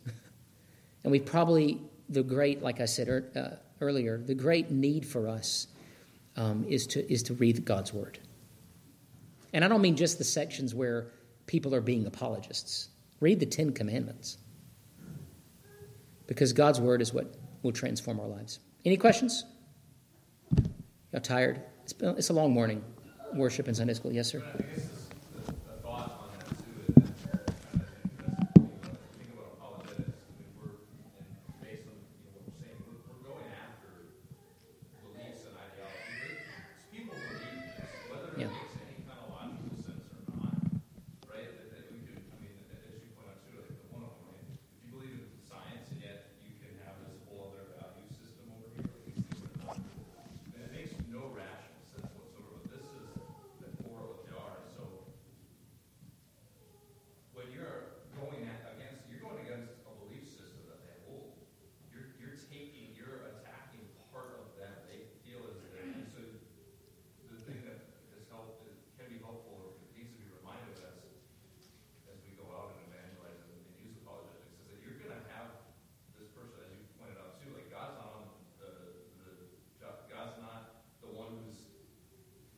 [1.03, 5.27] and we've probably, the great, like I said er, uh, earlier, the great need for
[5.27, 5.67] us
[6.37, 8.19] um, is, to, is to read God's Word.
[9.53, 11.07] And I don't mean just the sections where
[11.47, 12.89] people are being apologists.
[13.19, 14.37] Read the Ten Commandments.
[16.27, 18.59] Because God's Word is what will transform our lives.
[18.83, 19.45] Any questions?
[21.11, 21.61] Y'all tired?
[21.83, 22.83] It's, been, it's a long morning.
[23.33, 24.11] Worship in Sunday school.
[24.11, 24.43] Yes, sir.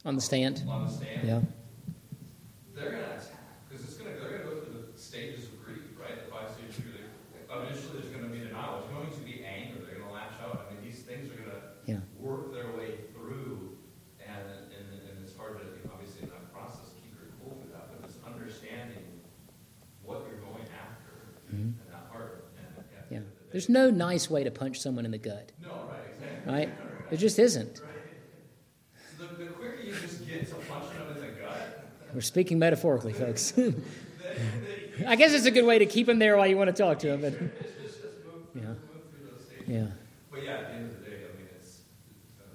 [0.07, 0.63] On the stand.
[0.73, 1.41] on the stand, Yeah.
[2.73, 5.45] they're going to attack because it's going to they're going to go through the stages
[5.45, 6.15] of grief, right?
[6.25, 7.11] The five stages of grief.
[7.47, 8.81] Initially, there's going to be denial.
[8.87, 9.79] There's going to be anger.
[9.85, 10.67] They're going to lash out.
[10.67, 11.99] I mean, these things are going to Yeah.
[12.19, 13.77] work their way through,
[14.23, 17.91] and and, and it's hard to obviously in that process keep your cool with that,
[17.91, 19.03] but it's understanding
[20.03, 21.15] what you're going after
[21.51, 21.75] Mhm.
[21.75, 22.45] and that heart.
[22.57, 23.19] And Yeah.
[23.19, 26.51] the There's no nice way to punch someone in the gut, no, right, exactly.
[26.53, 26.71] right?
[27.09, 27.79] There just isn't.
[27.79, 27.83] Right.
[29.17, 31.87] So the, the quicker you just get to punching them in the gut,
[32.17, 33.53] We're speaking metaphorically, folks.
[35.07, 36.97] I guess it's a good way to keep them there while you want to talk
[37.01, 37.21] to them.
[37.21, 38.61] But It's just, just move, Yeah.
[38.69, 38.77] move
[39.13, 39.67] through those stages.
[39.67, 39.85] yeah,
[40.31, 42.49] But yeah, at the end of the day, I mean, it's, it's, um,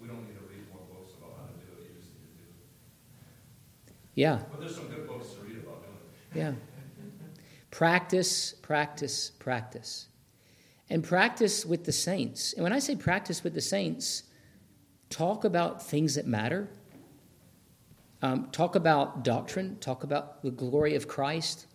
[0.00, 2.30] we don't need to read more books about how to do it, you just need
[2.30, 3.94] to do it.
[4.14, 6.50] yeah, But there's some good books to read about doing it.
[6.50, 6.52] yeah.
[7.72, 10.06] Practice, practice, practice,
[10.88, 12.52] and practice with the saints.
[12.52, 14.22] And when I say practice with the saints,
[15.08, 16.68] talk about things that matter.
[18.22, 19.76] Um, talk about doctrine.
[19.80, 21.66] Talk about the glory of Christ.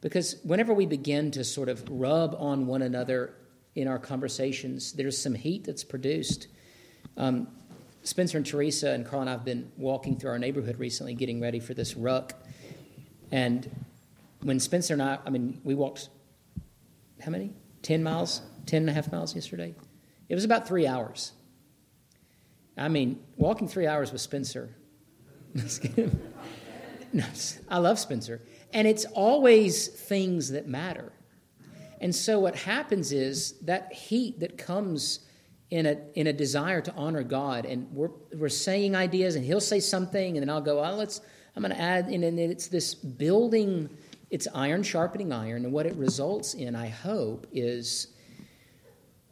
[0.00, 3.34] Because whenever we begin to sort of rub on one another
[3.74, 6.48] in our conversations, there's some heat that's produced.
[7.16, 7.48] Um,
[8.02, 11.40] Spencer and Teresa and Carl and I have been walking through our neighborhood recently, getting
[11.40, 12.34] ready for this ruck.
[13.30, 13.70] And
[14.42, 16.08] when Spencer and I, I mean, we walked
[17.24, 17.52] how many?
[17.82, 18.42] 10 miles?
[18.66, 19.74] 10 and a half miles yesterday?
[20.28, 21.32] It was about three hours.
[22.76, 24.74] I mean, walking three hours with Spencer.
[27.68, 28.40] I love Spencer.
[28.72, 31.12] And it's always things that matter.
[32.00, 35.20] And so what happens is that heat that comes
[35.70, 39.60] in a, in a desire to honor God, and we're, we're saying ideas, and he'll
[39.60, 41.22] say something, and then I'll go, oh, let's,
[41.56, 43.88] I'm going to add, and then it's this building,
[44.30, 48.08] it's iron sharpening iron, and what it results in, I hope, is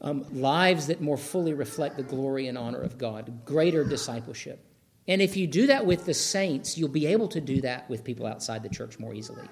[0.01, 4.65] um, lives that more fully reflect the glory and honor of God, greater discipleship.
[5.11, 8.05] And if you do that with the saints, you'll be able to do that with
[8.05, 9.43] people outside the church more easily.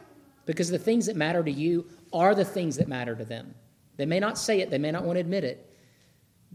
[0.46, 3.56] Because the things that matter to you are the things that matter to them.
[3.96, 5.68] They may not say it, they may not want to admit it,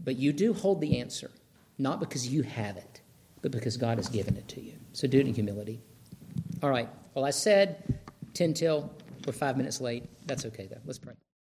[0.02, 1.30] but you do hold the answer,
[1.76, 3.02] not because you have it,
[3.42, 4.72] but because God has given it to you.
[4.94, 5.82] So do it in humility.
[6.62, 6.88] All right.
[7.12, 8.00] Well, I said
[8.32, 8.90] 10 till.
[9.26, 10.04] We're five minutes late.
[10.26, 10.80] That's okay, though.
[10.86, 11.14] Let's pray.